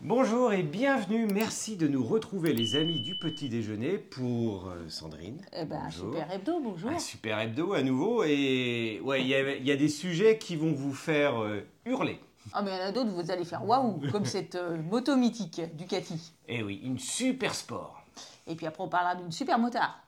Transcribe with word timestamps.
Bonjour 0.00 0.52
et 0.52 0.62
bienvenue. 0.62 1.26
Merci 1.26 1.76
de 1.76 1.86
nous 1.86 2.04
retrouver, 2.04 2.52
les 2.52 2.74
amis 2.76 3.00
du 3.00 3.14
petit 3.14 3.48
déjeuner, 3.48 3.96
pour 3.98 4.68
euh, 4.68 4.88
Sandrine. 4.88 5.40
Eh 5.52 5.64
ben, 5.64 5.82
un 5.86 5.90
super 5.90 6.30
hebdo, 6.32 6.60
bonjour. 6.60 6.90
Un 6.90 6.98
super 6.98 7.38
hebdo 7.38 7.72
à 7.72 7.82
nouveau. 7.82 8.24
Et 8.24 9.00
ouais, 9.04 9.20
il 9.22 9.28
y, 9.28 9.34
a- 9.34 9.54
il 9.56 9.64
y 9.64 9.70
a 9.70 9.76
des 9.76 9.88
sujets 9.88 10.38
qui 10.38 10.56
vont 10.56 10.72
vous 10.72 10.92
faire 10.92 11.40
euh, 11.42 11.60
hurler. 11.84 12.18
Ah, 12.52 12.62
mais 12.62 12.70
il 12.72 12.78
y 12.78 12.82
en 12.82 12.86
a 12.86 12.92
d'autres, 12.92 13.10
vous 13.10 13.30
allez 13.30 13.44
faire 13.44 13.64
waouh, 13.64 14.00
comme 14.10 14.24
cette 14.24 14.54
euh, 14.56 14.76
moto 14.82 15.16
mythique 15.16 15.60
Ducati. 15.76 16.32
Eh 16.48 16.62
oui, 16.62 16.80
une 16.84 16.98
super 16.98 17.54
sport. 17.54 18.02
Et 18.46 18.54
puis 18.56 18.66
après, 18.66 18.82
on 18.82 18.88
parlera 18.88 19.14
d'une 19.14 19.32
super 19.32 19.58
motard. 19.58 20.00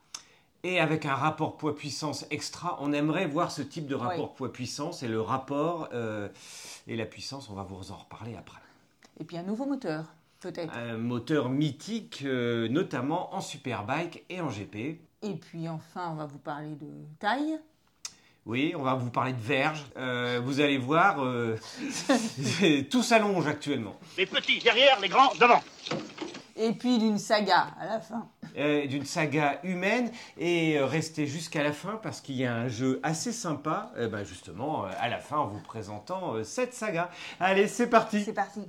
Et 0.65 0.81
avec 0.81 1.07
un 1.07 1.15
rapport 1.15 1.57
poids-puissance 1.57 2.27
extra, 2.31 2.77
on 2.81 2.93
aimerait 2.93 3.27
voir 3.27 3.53
ce 3.53 3.62
type 3.62 3.87
de 3.87 3.95
rapport 3.95 4.34
poids-puissance 4.34 5.05
et 5.05 5.09
le 5.09 5.20
rapport 5.20 5.89
euh, 5.93 6.29
et 6.89 6.97
la 6.97 7.07
puissance, 7.07 7.48
on 7.51 7.55
va 7.55 7.62
vous 7.62 7.93
en 7.93 7.97
reparler 7.97 8.34
après. 8.37 8.59
Et 9.21 9.25
puis 9.25 9.37
un 9.37 9.43
nouveau 9.43 9.67
moteur, 9.67 10.05
peut-être. 10.41 10.73
Un 10.77 10.97
moteur 10.97 11.49
mythique, 11.49 12.23
euh, 12.25 12.69
notamment 12.69 13.35
en 13.35 13.41
superbike 13.41 14.25
et 14.29 14.41
en 14.41 14.49
GP. 14.49 15.01
Et 15.23 15.35
puis 15.35 15.69
enfin, 15.69 16.11
on 16.13 16.15
va 16.15 16.27
vous 16.27 16.39
parler 16.39 16.77
de 16.77 16.87
taille. 17.19 17.59
Oui, 18.47 18.73
on 18.77 18.83
va 18.83 18.95
vous 18.95 19.11
parler 19.11 19.33
de 19.33 19.41
verge. 19.41 19.85
Euh, 19.97 20.41
vous 20.43 20.61
allez 20.61 20.79
voir, 20.79 21.23
euh, 21.23 21.57
tout 22.91 23.03
s'allonge 23.03 23.47
actuellement. 23.47 23.97
Les 24.17 24.25
petits 24.25 24.59
derrière, 24.61 24.99
les 25.01 25.09
grands 25.09 25.35
devant. 25.35 25.61
Et 26.57 26.73
puis 26.73 26.98
d'une 26.98 27.19
saga 27.19 27.69
à 27.79 27.87
la 27.87 28.01
fin. 28.01 28.27
Euh, 28.57 28.87
D'une 28.87 29.05
saga 29.05 29.61
humaine 29.62 30.11
et 30.39 30.81
restez 30.81 31.27
jusqu'à 31.27 31.62
la 31.62 31.73
fin 31.73 32.01
parce 32.03 32.20
qu'il 32.20 32.37
y 32.37 32.47
a 32.47 32.55
un 32.55 32.69
jeu 32.69 32.98
assez 33.03 33.31
sympa, 33.33 33.92
euh, 33.97 34.09
ben 34.09 34.25
justement, 34.25 34.85
à 34.85 35.09
la 35.09 35.19
fin 35.19 35.37
en 35.37 35.47
vous 35.47 35.61
présentant 35.61 36.42
cette 36.42 36.75
saga. 36.75 37.11
Allez, 37.39 37.69
c'est 37.69 37.89
parti 37.89 38.25
C'est 38.25 38.33
parti. 38.33 38.62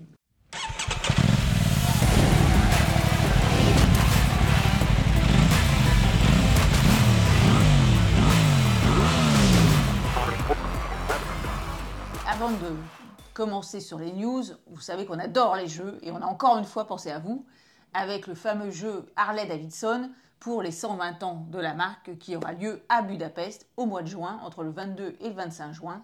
Avant 12.28 12.52
de 12.52 12.76
commencer 13.34 13.80
sur 13.80 14.00
les 14.00 14.14
news, 14.14 14.44
vous 14.68 14.80
savez 14.80 15.06
qu'on 15.06 15.20
adore 15.20 15.56
les 15.56 15.68
jeux 15.68 16.00
et 16.02 16.12
on 16.12 16.22
a 16.22 16.26
encore 16.26 16.58
une 16.58 16.66
fois 16.66 16.88
pensé 16.88 17.12
à 17.12 17.20
vous 17.20 17.46
avec 17.94 18.28
le 18.28 18.36
fameux 18.36 18.72
jeu 18.72 19.06
Harley 19.16 19.46
Davidson 19.46 20.10
pour 20.40 20.62
les 20.62 20.72
120 20.72 21.22
ans 21.24 21.46
de 21.50 21.60
la 21.60 21.74
marque 21.74 22.18
qui 22.18 22.36
aura 22.36 22.54
lieu 22.54 22.82
à 22.88 23.02
Budapest 23.02 23.68
au 23.76 23.86
mois 23.86 24.04
de 24.04 24.08
juin, 24.08 24.40
entre 24.44 24.64
le 24.64 24.72
22 24.72 25.18
et 25.20 25.30
le 25.30 25.36
25 25.36 25.74
juin. 25.74 26.02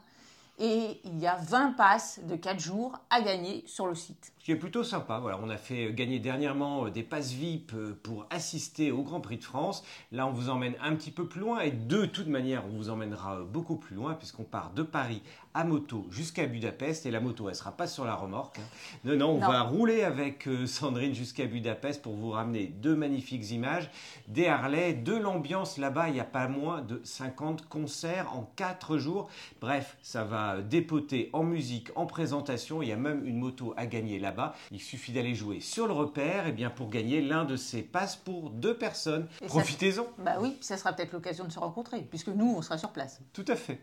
Et 0.60 1.00
il 1.06 1.20
y 1.20 1.28
a 1.28 1.36
20 1.36 1.74
passes 1.74 2.20
de 2.24 2.36
4 2.36 2.60
jours 2.60 2.98
à 3.10 3.22
gagner 3.22 3.64
sur 3.66 3.88
le 3.88 3.96
site. 3.96 4.34
Qui 4.46 4.52
est 4.52 4.58
plutôt 4.58 4.84
sympa. 4.84 5.18
Voilà, 5.18 5.40
on 5.42 5.50
a 5.50 5.58
fait 5.58 5.92
gagner 5.92 6.20
dernièrement 6.20 6.86
euh, 6.86 6.90
des 6.92 7.02
passes 7.02 7.32
VIP 7.32 7.72
euh, 7.74 8.00
pour 8.04 8.28
assister 8.30 8.92
au 8.92 9.02
Grand 9.02 9.20
Prix 9.20 9.38
de 9.38 9.44
France. 9.44 9.84
Là, 10.12 10.28
on 10.28 10.32
vous 10.32 10.50
emmène 10.52 10.76
un 10.84 10.94
petit 10.96 11.10
peu 11.10 11.26
plus 11.28 11.42
loin 11.42 11.62
et 11.62 11.72
de 11.72 12.06
toute 12.06 12.28
manière, 12.28 12.64
on 12.72 12.78
vous 12.78 12.92
emmènera 12.92 13.40
euh, 13.40 13.44
beaucoup 13.44 13.76
plus 13.76 13.96
loin 13.96 14.14
puisqu'on 14.14 14.44
part 14.44 14.72
de 14.76 14.84
Paris 14.84 15.24
à 15.56 15.64
moto 15.64 16.06
jusqu'à 16.12 16.46
Budapest 16.46 17.06
et 17.08 17.12
la 17.12 17.22
moto, 17.22 17.50
elle 17.50 17.56
sera 17.56 17.72
pas 17.72 17.88
sur 17.88 18.06
la 18.06 18.14
remorque. 18.14 18.60
hein. 18.60 18.64
Non, 19.06 19.16
non, 19.16 19.30
on 19.30 19.40
Non. 19.40 19.48
va 19.48 19.62
rouler 19.64 20.04
avec 20.04 20.48
euh, 20.48 20.68
Sandrine 20.68 21.16
jusqu'à 21.16 21.48
Budapest 21.48 22.04
pour 22.04 22.14
vous 22.14 22.30
ramener 22.30 22.68
deux 22.68 22.96
magnifiques 22.96 23.50
images, 23.50 23.90
des 24.28 24.46
Harley, 24.46 24.94
de 24.94 25.16
l'ambiance 25.16 25.80
là-bas. 25.80 26.10
Il 26.10 26.14
n'y 26.14 26.20
a 26.20 26.24
pas 26.26 26.48
moins 26.48 26.82
de 26.84 27.02
50 27.04 27.68
concerts 27.68 28.32
en 28.36 28.52
4 28.58 29.00
jours. 29.00 29.28
Bref, 29.60 29.98
ça 30.04 30.24
va 30.24 30.62
dépoter 30.62 31.32
en 31.34 31.42
musique, 31.44 31.90
en 31.96 32.06
présentation. 32.06 32.84
Il 32.84 32.90
y 32.90 32.92
a 32.92 32.98
même 32.98 33.26
une 33.26 33.38
moto 33.40 33.74
à 33.76 33.88
gagner 33.88 34.20
là-bas. 34.36 34.56
Il 34.72 34.82
suffit 34.82 35.12
d'aller 35.12 35.34
jouer 35.36 35.60
sur 35.60 35.88
le 35.88 35.94
repère 35.94 36.48
et 36.48 36.52
bien 36.52 36.70
pour 36.70 36.90
gagner 36.90 37.22
l'un 37.22 37.46
de 37.46 37.56
ces 37.56 37.82
passes 37.82 38.16
pour 38.16 38.50
deux 38.50 38.78
personnes. 38.78 39.28
Profitez-en. 39.48 40.06
Bah 40.20 40.38
oui, 40.40 40.58
ça 40.62 40.78
sera 40.78 40.94
peut-être 40.94 41.14
l'occasion 41.14 41.46
de 41.46 41.52
se 41.52 41.60
rencontrer, 41.60 42.02
puisque 42.02 42.28
nous, 42.28 42.54
on 42.58 42.62
sera 42.62 42.78
sur 42.78 42.92
place. 42.92 43.22
Tout 43.34 43.46
à 43.48 43.56
fait. 43.56 43.80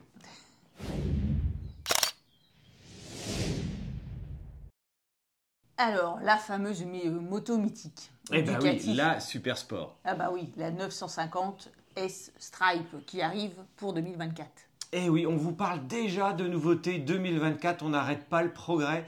Alors, 5.79 6.21
la 6.23 6.37
fameuse 6.37 6.83
euh, 6.83 7.11
moto 7.11 7.57
mythique. 7.59 8.11
Eh 8.31 8.43
ben 8.43 8.59
Ducati. 8.59 8.91
oui, 8.91 8.95
la 8.95 9.21
super 9.21 9.59
sport. 9.59 9.97
Ah 10.05 10.15
bah 10.15 10.31
oui, 10.33 10.53
la 10.57 10.71
950 10.71 11.71
S 11.97 12.33
Stripe 12.39 13.05
qui 13.07 13.21
arrive 13.21 13.55
pour 13.77 13.93
2024. 13.93 14.49
Eh 14.95 15.09
oui, 15.09 15.27
on 15.27 15.37
vous 15.37 15.53
parle 15.53 15.87
déjà 15.87 16.35
de 16.35 16.47
nouveautés 16.47 16.99
2024, 16.99 17.83
on 17.83 17.89
n'arrête 17.89 18.27
pas 18.27 18.43
le 18.43 18.53
progrès. 18.53 19.07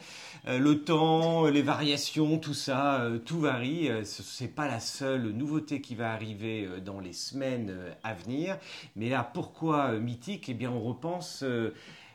Euh, 0.49 0.59
le 0.59 0.83
temps, 0.83 1.45
les 1.45 1.61
variations, 1.61 2.39
tout 2.39 2.55
ça, 2.55 3.03
euh, 3.03 3.19
tout 3.19 3.39
varie. 3.39 3.91
Euh, 3.91 4.03
ce 4.03 4.43
n'est 4.43 4.49
pas 4.49 4.67
la 4.67 4.81
seule 4.81 5.28
nouveauté 5.33 5.83
qui 5.83 5.94
va 5.94 6.11
arriver 6.12 6.65
euh, 6.65 6.81
dans 6.81 7.00
les 7.00 7.12
semaines 7.12 7.69
euh, 7.71 7.93
à 8.03 8.15
venir. 8.15 8.56
Mais 8.97 9.11
là, 9.11 9.31
pourquoi 9.34 9.91
euh, 9.91 10.00
mythique? 10.00 10.49
Eh 10.49 10.55
bien, 10.55 10.71
on 10.71 10.81
repense 10.81 11.43
euh, 11.43 11.75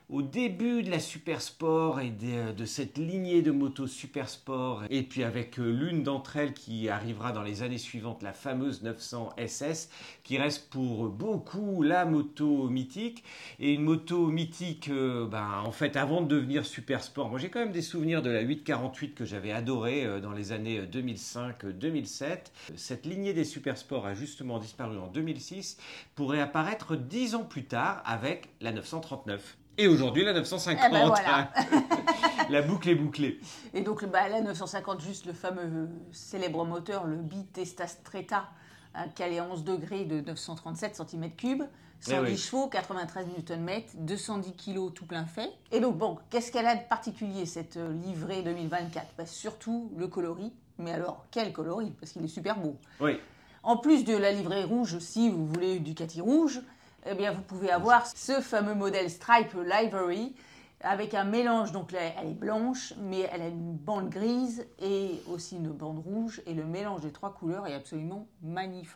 au 0.09 0.23
début 0.23 0.81
de 0.81 0.89
la 0.89 0.99
super 0.99 1.39
sport 1.39 1.99
et 1.99 2.09
de, 2.09 2.51
de 2.51 2.65
cette 2.65 2.97
lignée 2.97 3.43
de 3.43 3.51
motos 3.51 3.85
super 3.85 4.27
sport. 4.27 4.83
Et 4.89 5.03
puis 5.03 5.23
avec 5.23 5.59
euh, 5.59 5.69
l'une 5.69 6.01
d'entre 6.01 6.37
elles 6.37 6.53
qui 6.53 6.89
arrivera 6.89 7.31
dans 7.31 7.43
les 7.43 7.61
années 7.61 7.77
suivantes, 7.77 8.23
la 8.23 8.33
fameuse 8.33 8.81
900 8.81 9.35
SS, 9.37 9.89
qui 10.23 10.39
reste 10.39 10.71
pour 10.71 11.09
beaucoup 11.09 11.83
la 11.83 12.05
moto 12.05 12.69
mythique. 12.69 13.23
Et 13.59 13.73
une 13.73 13.83
moto 13.83 14.27
mythique, 14.27 14.89
euh, 14.89 15.27
ben, 15.27 15.61
en 15.63 15.71
fait, 15.71 15.95
avant 15.95 16.21
de 16.21 16.27
devenir 16.27 16.65
super 16.65 17.03
sport, 17.03 17.29
moi 17.29 17.37
j'ai 17.37 17.49
quand 17.49 17.59
même 17.59 17.71
des 17.71 17.83
souvenirs 17.83 18.23
de 18.23 18.31
la 18.31 18.41
848 18.41 19.13
que 19.13 19.25
j'avais 19.25 19.51
adoré 19.51 20.05
euh, 20.05 20.19
dans 20.19 20.31
les 20.31 20.51
années 20.51 20.81
2005-2007. 20.81 22.51
Cette 22.75 23.05
lignée 23.05 23.33
des 23.33 23.43
super 23.43 23.77
sports 23.77 24.07
a 24.07 24.15
justement 24.15 24.57
disparu 24.57 24.97
en 24.97 25.07
2006 25.07 25.77
pour 26.15 26.31
réapparaître 26.31 26.95
dix 26.95 27.35
ans 27.35 27.43
plus 27.43 27.65
tard 27.65 28.01
avec 28.05 28.49
la 28.59 28.71
939. 28.71 29.57
Et 29.79 29.87
aujourd'hui 29.87 30.25
la 30.25 30.33
950. 30.33 30.85
Eh 30.87 30.91
ben 30.91 31.07
voilà. 31.07 31.51
la 32.49 32.61
boucle 32.61 32.89
est 32.89 32.95
bouclée. 32.95 33.39
Et 33.73 33.79
donc, 33.79 34.03
bah, 34.05 34.27
la 34.27 34.41
950, 34.41 34.99
juste 34.99 35.25
le 35.25 35.31
fameux 35.31 35.61
euh, 35.63 35.87
célèbre 36.11 36.65
moteur, 36.65 37.07
le 37.07 37.15
Bitesta 37.15 37.87
Stretta, 37.87 38.49
hein, 38.93 39.05
calé 39.15 39.39
à 39.39 39.45
11 39.45 39.63
degrés 39.63 40.03
de 40.03 40.19
937 40.19 40.99
cm3, 40.99 41.59
110 42.01 42.11
Eh 42.11 42.19
oui. 42.19 42.37
chevaux, 42.37 42.67
93 42.67 43.25
Nm, 43.49 43.69
210 43.99 44.53
kg 44.53 44.93
tout 44.93 45.05
plein 45.05 45.25
fait. 45.25 45.49
Et 45.71 45.79
donc, 45.79 45.97
bon, 45.97 46.17
qu'est-ce 46.29 46.51
qu'elle 46.51 46.67
a 46.67 46.75
de 46.75 46.83
particulier, 46.89 47.45
cette 47.45 47.77
euh, 47.77 47.93
livrée 48.05 48.41
2024 48.41 49.07
Bah, 49.17 49.25
Surtout 49.25 49.93
le 49.95 50.07
coloris. 50.09 50.51
Mais 50.77 50.91
alors, 50.91 51.25
quel 51.31 51.53
coloris? 51.53 51.91
Parce 51.91 52.11
qu'il 52.11 52.25
est 52.25 52.27
super 52.27 52.57
beau. 52.57 52.75
Oui. 52.99 53.17
En 53.63 53.77
plus 53.77 54.03
de 54.03 54.15
la 54.17 54.33
livrée 54.33 54.65
rouge, 54.65 54.99
si 54.99 55.29
vous 55.29 55.45
voulez 55.47 55.79
Ducati 55.79 56.19
rouge, 56.19 56.59
eh 57.05 57.15
bien 57.15 57.31
vous 57.31 57.41
pouvez 57.41 57.71
avoir 57.71 58.05
ce 58.07 58.41
fameux 58.41 58.75
modèle 58.75 59.09
Stripe 59.09 59.53
Livery 59.53 60.33
avec 60.81 61.13
un 61.13 61.25
mélange, 61.25 61.71
donc 61.73 61.91
là, 61.91 61.99
elle 62.21 62.29
est 62.29 62.33
blanche, 62.33 62.93
mais 63.01 63.29
elle 63.33 63.41
a 63.41 63.47
une 63.47 63.73
bande 63.75 64.09
grise 64.09 64.65
et 64.81 65.21
aussi 65.29 65.57
une 65.57 65.71
bande 65.71 65.99
rouge, 65.99 66.41
et 66.45 66.53
le 66.53 66.63
mélange 66.63 67.01
des 67.01 67.11
trois 67.11 67.33
couleurs 67.33 67.67
est 67.67 67.73
absolument 67.73 68.27
magnifique. 68.41 68.95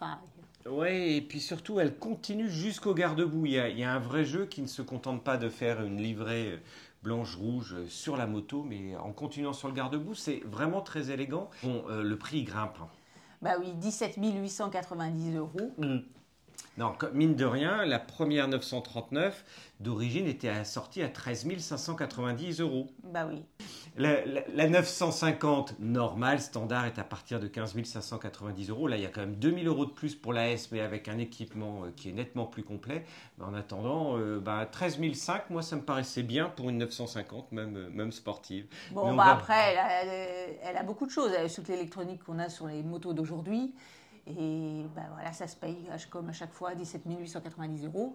Ouais, 0.66 1.16
et 1.16 1.22
puis 1.22 1.42
surtout, 1.42 1.82
elle 1.82 1.98
continue 1.98 2.50
jusqu'au 2.50 2.94
garde-boue. 2.94 3.48
Il 3.48 3.52
y, 3.52 3.60
a, 3.60 3.68
il 3.68 3.78
y 3.78 3.84
a 3.84 3.92
un 3.92 4.00
vrai 4.00 4.24
jeu 4.24 4.46
qui 4.46 4.62
ne 4.62 4.68
se 4.68 4.82
contente 4.82 5.22
pas 5.22 5.36
de 5.36 5.50
faire 5.50 5.84
une 5.84 5.98
livrée 6.02 6.54
euh, 6.54 6.58
blanche-rouge 7.04 7.74
euh, 7.78 7.88
sur 7.90 8.16
la 8.16 8.28
moto, 8.28 8.64
mais 8.64 8.96
en 8.96 9.12
continuant 9.12 9.52
sur 9.52 9.68
le 9.68 9.74
garde-boue, 9.74 10.16
c'est 10.16 10.42
vraiment 10.46 10.80
très 10.80 11.12
élégant. 11.12 11.50
Bon, 11.64 11.84
euh, 11.90 12.02
le 12.02 12.18
prix 12.18 12.44
grimpe. 12.44 12.78
hein. 12.82 12.88
Bah 13.42 13.56
oui, 13.60 13.74
17 13.74 14.16
890 14.18 15.36
euros. 15.36 15.72
Non, 16.78 16.94
mine 17.14 17.36
de 17.36 17.46
rien, 17.46 17.86
la 17.86 18.00
première 18.00 18.48
939 18.48 19.46
d'origine 19.80 20.26
était 20.28 20.50
assortie 20.50 21.04
à 21.04 21.10
13 21.10 21.46
590 21.60 22.62
euros. 22.62 22.88
Bah 23.04 23.28
oui. 23.30 23.44
La, 23.96 24.26
la- 24.26 24.42
la 24.56 24.68
950 24.70 25.76
normale, 25.80 26.40
standard, 26.40 26.86
est 26.86 26.98
à 26.98 27.04
partir 27.04 27.40
de 27.40 27.48
15 27.48 27.76
590 27.84 28.70
euros. 28.72 28.88
Là, 28.88 28.98
il 28.98 29.04
y 29.04 29.06
a 29.06 29.10
quand 29.10 29.22
même 29.22 29.36
2000 29.36 29.68
euros 29.68 29.86
de 29.86 29.92
plus 29.92 30.16
pour 30.16 30.34
la 30.34 30.50
S, 30.50 30.72
mais 30.72 30.80
avec 30.80 31.08
un 31.08 31.20
équipement 31.20 31.84
euh, 31.84 31.92
qui 31.96 32.10
est 32.10 32.14
nettement 32.14 32.46
plus 32.48 32.64
complet. 32.64 33.06
En 33.40 33.54
attendant, 33.54 34.18
euh, 34.18 34.40
bah, 34.40 34.66
13 34.66 34.98
500, 35.14 35.44
moi, 35.52 35.62
ça 35.62 35.76
me 35.76 35.84
paraissait 35.84 36.24
bien 36.24 36.50
pour 36.50 36.70
une 36.72 36.80
950, 36.80 37.52
même, 37.52 37.76
euh, 37.78 37.90
même 37.92 38.12
sportive. 38.12 38.66
Bon, 38.90 39.12
on 39.12 39.16
bah 39.16 39.26
va- 39.26 39.32
après, 39.34 39.74
elle 39.74 39.78
a, 39.78 40.70
elle 40.72 40.78
a 40.78 40.84
beaucoup 40.84 41.06
de 41.06 41.12
choses. 41.12 41.32
Elle 41.38 41.46
a 41.46 41.50
toute 41.50 41.68
l'électronique 41.68 42.24
qu'on 42.24 42.40
a 42.40 42.50
sur 42.50 42.66
les 42.68 42.82
motos 42.82 43.14
d'aujourd'hui. 43.14 43.74
Et 44.28 44.86
bah 44.96 45.02
voilà, 45.14 45.34
ça 45.34 45.48
se 45.48 45.56
paye 45.56 45.78
à- 45.92 45.98
comme 46.10 46.30
à 46.30 46.34
chaque 46.34 46.54
fois 46.54 46.76
17 46.76 47.02
890 47.06 47.86
euros. 47.86 48.14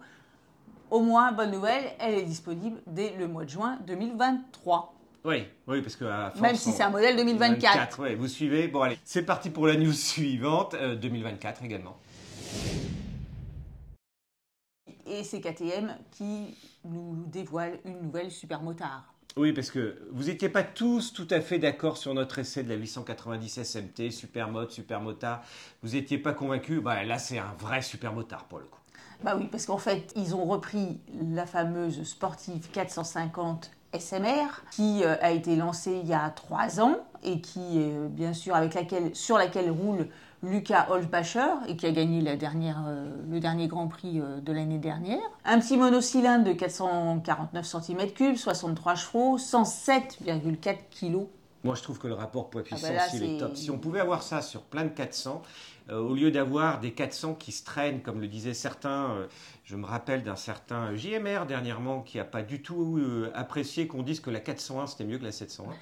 Au 0.89 1.01
moins, 1.01 1.31
bonne 1.31 1.51
nouvelle, 1.51 1.83
elle 1.99 2.15
est 2.15 2.23
disponible 2.23 2.81
dès 2.87 3.15
le 3.15 3.27
mois 3.27 3.45
de 3.45 3.49
juin 3.49 3.77
2023. 3.85 4.95
Oui, 5.25 5.43
oui, 5.67 5.81
parce 5.81 5.95
que 5.95 6.05
à 6.05 6.29
force, 6.31 6.41
Même 6.41 6.55
si 6.55 6.69
on- 6.69 6.71
c'est 6.71 6.83
un 6.83 6.89
modèle 6.89 7.15
2024. 7.15 7.73
24, 7.73 7.99
ouais, 8.01 8.15
vous 8.15 8.27
suivez. 8.27 8.67
Bon, 8.69 8.81
allez, 8.81 8.97
c'est 9.03 9.23
parti 9.23 9.49
pour 9.51 9.67
la 9.67 9.75
news 9.75 9.91
suivante, 9.93 10.73
euh, 10.75 10.95
2024 10.95 11.63
également. 11.63 11.97
Et 15.05 15.23
c'est 15.23 15.41
KTM 15.41 15.95
qui 16.11 16.55
nous 16.85 17.25
dévoile 17.27 17.79
une 17.85 18.01
nouvelle 18.01 18.31
super 18.31 18.61
motard. 18.61 19.13
Oui, 19.37 19.53
parce 19.53 19.71
que 19.71 19.97
vous 20.11 20.25
n'étiez 20.25 20.49
pas 20.49 20.63
tous 20.63 21.13
tout 21.13 21.27
à 21.29 21.39
fait 21.39 21.59
d'accord 21.59 21.97
sur 21.97 22.13
notre 22.13 22.39
essai 22.39 22.63
de 22.63 22.69
la 22.69 22.75
890 22.75 23.63
SMT, 23.63 24.11
super 24.11 24.49
mode, 24.49 24.71
super 24.71 25.01
motard. 25.01 25.43
Vous 25.83 25.91
n'étiez 25.91 26.17
pas 26.17 26.33
convaincus. 26.33 26.81
Bah, 26.81 27.03
là, 27.03 27.19
c'est 27.19 27.37
un 27.37 27.53
vrai 27.59 27.81
super 27.81 28.11
motard 28.11 28.45
pour 28.45 28.59
le 28.59 28.65
coup. 28.65 28.79
Bah 29.23 29.35
oui, 29.37 29.47
parce 29.51 29.65
qu'en 29.65 29.77
fait, 29.77 30.13
ils 30.15 30.33
ont 30.33 30.45
repris 30.45 30.99
la 31.33 31.45
fameuse 31.45 32.03
Sportive 32.03 32.69
450 32.71 33.71
SMR 33.97 34.63
qui 34.71 35.03
euh, 35.03 35.15
a 35.21 35.31
été 35.31 35.55
lancée 35.55 35.99
il 36.01 36.07
y 36.07 36.13
a 36.13 36.29
trois 36.29 36.79
ans 36.79 36.97
et 37.23 37.41
qui, 37.41 37.59
euh, 37.75 38.07
bien 38.07 38.33
sûr, 38.33 38.55
avec 38.55 38.73
laquelle, 38.73 39.15
sur 39.15 39.37
laquelle 39.37 39.71
roule 39.71 40.07
Lucas 40.41 40.87
Holzbacher 40.89 41.47
et 41.67 41.75
qui 41.75 41.85
a 41.85 41.91
gagné 41.91 42.21
la 42.21 42.35
dernière, 42.35 42.83
euh, 42.87 43.09
le 43.29 43.39
dernier 43.39 43.67
Grand 43.67 43.87
Prix 43.87 44.21
de 44.21 44.51
l'année 44.53 44.77
dernière. 44.77 45.19
Un 45.45 45.59
petit 45.59 45.77
monocylindre 45.77 46.45
de 46.45 46.53
449 46.53 47.65
cm3, 47.65 48.35
63 48.35 48.95
chevaux, 48.95 49.37
107,4 49.37 50.77
kg. 50.89 51.27
Moi, 51.63 51.75
je 51.75 51.83
trouve 51.83 51.99
que 51.99 52.07
le 52.07 52.13
rapport 52.13 52.49
poids-puissance, 52.49 52.89
Ah 52.89 53.07
bah 53.11 53.17
il 53.17 53.23
est 53.23 53.37
top. 53.37 53.55
Si 53.57 53.69
on 53.69 53.77
pouvait 53.77 53.99
avoir 53.99 54.23
ça 54.23 54.41
sur 54.41 54.61
plein 54.61 54.85
de 54.85 54.89
400, 54.89 55.41
euh, 55.41 55.47
au 55.97 56.13
lieu 56.13 56.31
d'avoir 56.31 56.79
des 56.79 56.91
400 56.91 57.35
qui 57.35 57.51
se 57.51 57.63
traînent, 57.63 58.01
comme 58.01 58.21
le 58.21 58.27
disaient 58.27 58.53
certains, 58.53 59.11
euh, 59.11 59.27
je 59.65 59.75
me 59.75 59.85
rappelle 59.85 60.23
d'un 60.23 60.35
certain 60.35 60.95
JMR 60.95 61.45
dernièrement 61.47 62.01
qui 62.01 62.17
n'a 62.17 62.23
pas 62.25 62.41
du 62.41 62.61
tout 62.61 62.97
euh, 62.97 63.31
apprécié 63.35 63.87
qu'on 63.87 64.01
dise 64.03 64.19
que 64.19 64.29
la 64.29 64.39
401 64.39 64.87
c'était 64.87 65.03
mieux 65.03 65.17
que 65.19 65.23
la 65.25 65.31
701. 65.31 65.73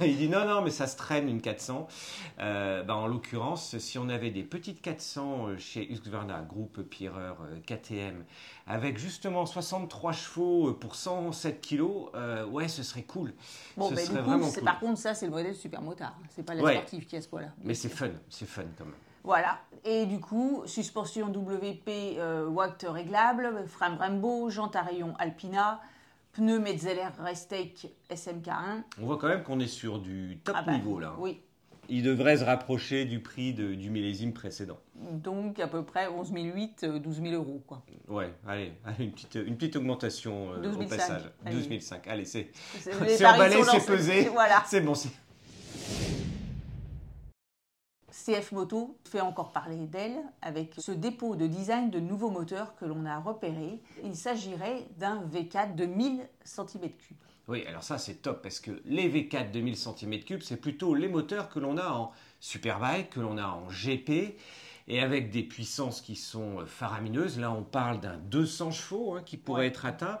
Il 0.06 0.16
dit 0.16 0.28
non, 0.28 0.44
non, 0.46 0.62
mais 0.62 0.70
ça 0.70 0.86
se 0.86 0.96
traîne 0.96 1.28
une 1.28 1.40
400. 1.40 1.88
Euh, 2.40 2.82
bah, 2.84 2.94
en 2.96 3.06
l'occurrence, 3.06 3.76
si 3.78 3.98
on 3.98 4.08
avait 4.08 4.30
des 4.30 4.42
petites 4.44 4.80
400 4.82 5.48
euh, 5.48 5.58
chez 5.58 5.90
Husqvarna, 5.92 6.40
groupe 6.42 6.82
Pierreur 6.82 7.36
euh, 7.42 7.58
KTM, 7.66 8.24
avec 8.66 8.98
justement 8.98 9.46
63 9.46 10.12
chevaux 10.12 10.68
euh, 10.70 10.72
pour 10.78 10.94
107 10.94 11.60
kilos, 11.60 12.08
euh, 12.14 12.46
ouais, 12.46 12.68
ce 12.68 12.82
serait 12.82 13.02
cool. 13.02 13.34
Bon, 13.76 13.88
ce 13.90 13.96
serait 13.96 14.04
du 14.14 14.18
coup, 14.20 14.24
vraiment 14.30 14.46
c'est- 14.48 14.60
cool. 14.60 14.64
par 14.64 14.78
contre, 14.80 14.98
ça, 14.98 15.14
c'est 15.14 15.26
le 15.26 15.32
modèle 15.32 15.54
super 15.54 15.82
motard. 15.82 16.16
C'est 16.30 16.42
pas 16.44 16.54
la 16.54 16.62
Ouais. 16.62 16.74
sportive 16.74 17.06
qui 17.06 17.16
a 17.16 17.22
ce 17.22 17.28
poids-là. 17.28 17.48
Mais 17.64 17.74
c'est 17.74 17.88
fun, 17.88 18.10
c'est 18.28 18.46
fun 18.48 18.62
quand 18.76 18.84
même. 18.84 18.94
Voilà. 19.24 19.58
Et 19.84 20.06
du 20.06 20.20
coup, 20.20 20.62
suspension 20.66 21.28
WP 21.28 21.88
euh, 22.18 22.48
réglable, 22.86 23.64
frein 23.66 23.90
Brembo, 23.90 24.50
jantes 24.50 24.76
à 24.76 24.82
rayon 24.82 25.14
Alpina, 25.18 25.80
pneus 26.32 26.58
Metzeler 26.58 27.08
Restec 27.18 27.88
SMK1. 28.10 28.82
On 29.00 29.06
voit 29.06 29.18
quand 29.18 29.28
même 29.28 29.42
qu'on 29.42 29.60
est 29.60 29.66
sur 29.66 29.98
du 29.98 30.38
top 30.44 30.56
Ah 30.58 30.62
bah, 30.62 30.72
niveau 30.72 30.98
là. 30.98 31.14
Oui. 31.18 31.40
Il 31.90 32.02
devrait 32.02 32.36
se 32.36 32.44
rapprocher 32.44 33.06
du 33.06 33.20
prix 33.20 33.54
de- 33.54 33.74
du 33.74 33.88
millésime 33.88 34.34
précédent. 34.34 34.78
Donc 34.94 35.58
à 35.58 35.66
peu 35.68 35.82
près 35.84 36.06
11 36.08 36.32
008, 36.34 36.84
euh, 36.84 36.98
12 36.98 37.22
000 37.22 37.32
euros. 37.34 37.62
Quoi. 37.66 37.82
Ouais, 38.08 38.30
allez, 38.46 38.74
allez, 38.84 39.04
une, 39.06 39.12
petite, 39.12 39.36
une 39.36 39.56
petite 39.56 39.76
augmentation 39.76 40.52
euh, 40.52 40.60
12 40.60 40.76
au 40.76 40.80
500. 40.82 40.88
passage. 40.96 41.22
Allez. 41.46 41.56
12 41.56 41.80
500. 41.80 41.96
Allez, 42.08 42.24
c'est 42.26 42.50
emballé, 43.26 43.62
c'est 43.62 43.86
pesé. 43.86 44.28
Voilà. 44.28 44.62
C'est 44.66 44.82
bon. 44.82 44.92
CF 48.24 48.52
Moto 48.52 48.96
fait 49.04 49.20
encore 49.20 49.52
parler 49.52 49.86
d'elle 49.86 50.18
avec 50.42 50.74
ce 50.78 50.90
dépôt 50.92 51.36
de 51.36 51.46
design 51.46 51.90
de 51.90 52.00
nouveaux 52.00 52.30
moteurs 52.30 52.74
que 52.76 52.84
l'on 52.84 53.06
a 53.06 53.18
repéré. 53.18 53.80
Il 54.02 54.16
s'agirait 54.16 54.86
d'un 54.98 55.22
V4 55.26 55.74
de 55.74 55.86
1000 55.86 56.26
cm3. 56.44 56.90
Oui, 57.46 57.64
alors 57.66 57.82
ça 57.82 57.96
c'est 57.96 58.16
top 58.16 58.42
parce 58.42 58.60
que 58.60 58.82
les 58.84 59.08
V4 59.08 59.50
2000 59.52 59.74
cm3, 59.74 60.40
c'est 60.42 60.56
plutôt 60.60 60.94
les 60.94 61.08
moteurs 61.08 61.48
que 61.48 61.58
l'on 61.60 61.76
a 61.78 61.90
en 61.90 62.10
Superbike, 62.40 63.10
que 63.10 63.20
l'on 63.20 63.38
a 63.38 63.46
en 63.46 63.68
GP. 63.68 64.36
Et 64.90 65.00
avec 65.02 65.30
des 65.30 65.42
puissances 65.42 66.00
qui 66.00 66.16
sont 66.16 66.64
faramineuses, 66.66 67.38
là 67.38 67.50
on 67.52 67.62
parle 67.62 68.00
d'un 68.00 68.16
200 68.16 68.70
chevaux 68.70 69.14
hein, 69.14 69.22
qui 69.24 69.36
pourrait 69.36 69.60
Ouais. 69.62 69.66
être 69.68 69.84
atteint. 69.86 70.18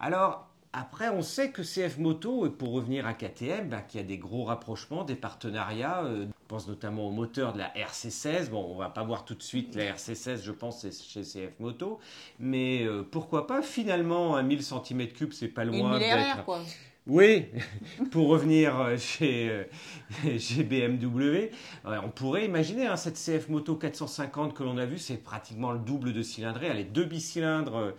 Alors 0.00 0.47
après, 0.72 1.08
on 1.08 1.22
sait 1.22 1.50
que 1.50 1.62
CF 1.62 1.98
Moto, 1.98 2.46
et 2.46 2.50
pour 2.50 2.72
revenir 2.72 3.06
à 3.06 3.14
KTM, 3.14 3.68
bah, 3.68 3.80
qu'il 3.80 4.00
y 4.00 4.04
a 4.04 4.06
des 4.06 4.18
gros 4.18 4.44
rapprochements, 4.44 5.04
des 5.04 5.14
partenariats. 5.16 6.04
euh, 6.04 6.26
je 6.26 6.46
pense 6.54 6.66
notamment 6.68 7.06
au 7.06 7.10
moteur 7.10 7.52
de 7.52 7.58
la 7.58 7.68
RC16. 7.74 8.48
Bon, 8.50 8.72
on 8.74 8.76
va 8.76 8.88
pas 8.88 9.02
voir 9.02 9.24
tout 9.26 9.34
de 9.34 9.42
suite 9.42 9.74
la 9.74 9.92
RC16, 9.92 10.42
je 10.42 10.52
pense, 10.52 10.80
c'est 10.80 10.92
chez 10.94 11.20
CF 11.22 11.58
Moto. 11.60 11.98
Mais 12.38 12.84
euh, 12.86 13.02
pourquoi 13.02 13.46
pas 13.46 13.60
Finalement, 13.62 14.36
un 14.36 14.42
1000 14.42 14.60
cm3, 14.60 15.32
c'est 15.32 15.48
pas 15.48 15.64
Une 15.64 15.78
loin 15.78 15.98
1000 15.98 16.00
d'être. 16.00 16.36
RR, 16.38 16.44
quoi. 16.44 16.60
Oui, 17.08 17.46
pour 18.10 18.28
revenir 18.28 18.78
euh, 18.78 18.98
chez, 18.98 19.48
euh, 19.48 19.64
chez 20.38 20.62
BMW, 20.62 21.50
euh, 21.86 22.00
on 22.04 22.10
pourrait 22.10 22.44
imaginer 22.44 22.86
hein, 22.86 22.96
cette 22.96 23.14
CF 23.14 23.48
Moto 23.48 23.76
450 23.76 24.52
que 24.52 24.62
l'on 24.62 24.76
a 24.76 24.84
vue, 24.84 24.98
c'est 24.98 25.16
pratiquement 25.16 25.72
le 25.72 25.78
double 25.78 26.12
de 26.12 26.20
cylindrée. 26.20 26.66
Elle 26.66 26.80
est 26.80 26.84
deux 26.84 27.06
bicylindres, 27.06 27.94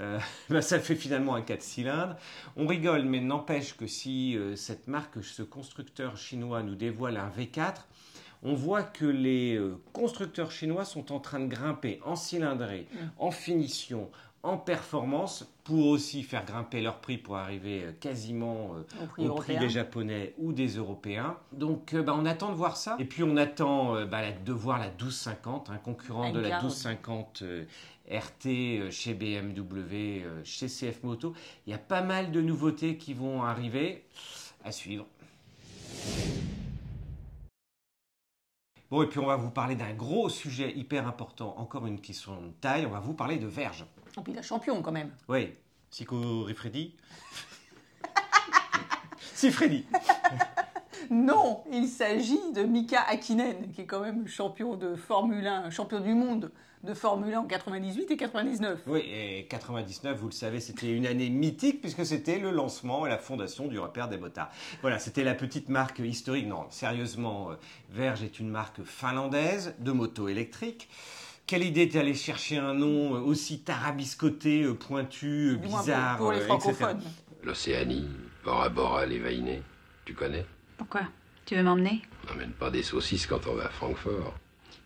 euh, 0.00 0.18
bah, 0.48 0.62
ça 0.62 0.80
fait 0.80 0.94
finalement 0.94 1.34
un 1.34 1.42
4 1.42 1.60
cylindres. 1.60 2.16
On 2.56 2.66
rigole, 2.66 3.02
mais 3.02 3.20
n'empêche 3.20 3.76
que 3.76 3.86
si 3.86 4.38
euh, 4.38 4.56
cette 4.56 4.88
marque, 4.88 5.22
ce 5.22 5.42
constructeur 5.42 6.16
chinois 6.16 6.62
nous 6.62 6.76
dévoile 6.76 7.18
un 7.18 7.28
V4, 7.28 7.74
on 8.42 8.54
voit 8.54 8.84
que 8.84 9.06
les 9.06 9.58
constructeurs 9.92 10.52
chinois 10.52 10.84
sont 10.84 11.10
en 11.10 11.20
train 11.20 11.40
de 11.40 11.46
grimper 11.46 12.00
en 12.04 12.16
cylindrée, 12.16 12.86
en 13.18 13.30
finition, 13.30 14.10
en 14.46 14.58
performance, 14.58 15.44
pour 15.64 15.88
aussi 15.88 16.22
faire 16.22 16.44
grimper 16.44 16.80
leur 16.80 17.00
prix 17.00 17.18
pour 17.18 17.36
arriver 17.36 17.82
euh, 17.82 17.92
quasiment 17.98 18.70
euh, 18.76 19.02
Au 19.02 19.06
prix 19.06 19.06
au 19.06 19.06
prix 19.06 19.26
européen. 19.26 19.60
des 19.60 19.68
Japonais 19.68 20.34
ou 20.38 20.52
des 20.52 20.68
Européens. 20.76 21.36
Donc 21.52 21.92
euh, 21.92 22.02
bah, 22.02 22.14
on 22.16 22.24
attend 22.24 22.50
de 22.50 22.54
voir 22.54 22.76
ça. 22.76 22.96
Et 23.00 23.04
puis 23.04 23.24
on 23.24 23.36
attend 23.36 24.06
bah, 24.06 24.30
de 24.30 24.52
voir 24.52 24.78
la 24.78 24.86
1250, 24.86 25.70
un 25.70 25.78
concurrent 25.78 26.30
de 26.30 26.38
la 26.38 26.60
Vanguard. 26.60 26.62
1250 26.62 27.42
euh, 27.42 27.64
RT 28.08 28.92
chez 28.92 29.14
BMW, 29.14 30.24
chez 30.44 30.68
CF 30.68 31.02
Moto. 31.02 31.34
Il 31.66 31.70
y 31.70 31.74
a 31.74 31.78
pas 31.78 32.02
mal 32.02 32.30
de 32.30 32.40
nouveautés 32.40 32.96
qui 32.96 33.12
vont 33.12 33.42
arriver 33.42 34.04
à 34.64 34.70
suivre. 34.70 35.06
Bon, 38.90 39.02
et 39.02 39.06
puis 39.06 39.18
on 39.18 39.26
va 39.26 39.36
vous 39.36 39.50
parler 39.50 39.74
d'un 39.74 39.92
gros 39.94 40.28
sujet 40.28 40.72
hyper 40.76 41.08
important, 41.08 41.58
encore 41.58 41.86
une 41.86 42.00
question 42.00 42.40
de 42.40 42.52
taille, 42.60 42.86
on 42.86 42.90
va 42.90 43.00
vous 43.00 43.14
parler 43.14 43.38
de 43.38 43.46
verge. 43.46 43.84
Et 44.16 44.20
puis 44.20 44.32
la 44.32 44.42
champion, 44.42 44.80
quand 44.80 44.92
même. 44.92 45.10
Oui, 45.28 45.54
Sico 45.90 46.44
Rifredi 46.44 46.94
Si 49.34 49.50
Freddy 49.50 49.84
Non, 51.10 51.62
il 51.72 51.88
s'agit 51.88 52.52
de 52.54 52.62
Mika 52.62 53.00
Hakkinen, 53.08 53.72
qui 53.74 53.82
est 53.82 53.86
quand 53.86 54.00
même 54.00 54.26
champion 54.26 54.76
de 54.76 54.94
Formule 54.94 55.46
1, 55.46 55.70
champion 55.70 56.00
du 56.00 56.14
monde 56.14 56.50
de 56.86 56.94
Formule 56.94 57.34
1 57.34 57.40
en 57.40 57.44
98 57.44 58.10
et 58.10 58.16
99. 58.16 58.80
Oui, 58.86 59.00
et 59.00 59.46
99, 59.48 60.18
vous 60.18 60.26
le 60.26 60.32
savez, 60.32 60.60
c'était 60.60 60.92
une 60.92 61.06
année 61.06 61.28
mythique 61.28 61.80
puisque 61.80 62.06
c'était 62.06 62.38
le 62.38 62.50
lancement 62.50 63.06
et 63.06 63.10
la 63.10 63.18
fondation 63.18 63.66
du 63.66 63.78
repère 63.78 64.08
des 64.08 64.18
motards. 64.18 64.50
Voilà, 64.82 64.98
c'était 64.98 65.24
la 65.24 65.34
petite 65.34 65.68
marque 65.68 65.98
historique. 65.98 66.46
Non, 66.46 66.66
sérieusement, 66.70 67.50
euh, 67.50 67.54
Verge 67.90 68.22
est 68.22 68.38
une 68.38 68.48
marque 68.48 68.82
finlandaise 68.84 69.74
de 69.80 69.92
moto 69.92 70.28
électrique. 70.28 70.88
Quelle 71.46 71.62
idée 71.62 71.86
d'aller 71.86 72.14
chercher 72.14 72.58
un 72.58 72.74
nom 72.74 73.14
euh, 73.14 73.20
aussi 73.20 73.60
tarabiscoté, 73.60 74.62
euh, 74.62 74.74
pointu, 74.74 75.58
bizarre, 75.62 76.16
pour 76.18 76.32
les 76.32 76.40
francophones. 76.40 77.02
L'Océanie, 77.42 78.08
Bora 78.44 78.68
Bora, 78.68 79.06
les 79.06 79.18
Vainés. 79.18 79.62
Tu 80.04 80.14
connais? 80.14 80.46
Pourquoi? 80.76 81.02
Tu 81.44 81.54
veux 81.54 81.62
m'emmener? 81.62 82.02
On 82.24 82.32
n'emmène 82.32 82.52
pas 82.52 82.70
des 82.70 82.82
saucisses 82.82 83.26
quand 83.26 83.46
on 83.46 83.54
va 83.54 83.66
à 83.66 83.68
Francfort. 83.70 84.34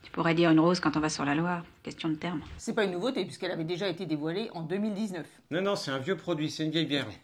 Tu 0.03 0.11
pourrais 0.11 0.35
dire 0.35 0.51
une 0.51 0.61
rose 0.61 0.81
quand 0.81 0.97
on 0.97 1.01
va 1.01 1.09
sur 1.09 1.25
la 1.25 1.35
Loire. 1.35 1.65
Question 1.83 2.09
de 2.09 2.15
terme. 2.15 2.43
C'est 2.59 2.75
pas 2.75 2.85
une 2.85 2.93
nouveauté, 2.93 3.25
puisqu'elle 3.25 3.53
avait 3.53 3.65
déjà 3.65 3.89
été 3.89 4.07
dévoilée 4.07 4.51
en 4.55 4.63
2019. 4.63 5.27
Non, 5.51 5.63
non, 5.63 5.77
c'est 5.77 5.91
un 5.91 5.99
vieux 5.99 6.17
produit, 6.17 6.51
c'est 6.51 6.65
une 6.65 6.71
vieille 6.71 6.87
Vierge. 6.87 7.19